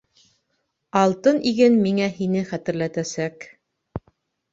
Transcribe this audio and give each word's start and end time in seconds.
Алтын 1.01 1.37
иген 1.51 1.77
миңә 1.83 2.07
һине 2.15 2.41
хәтерләтәсәк. 2.53 3.47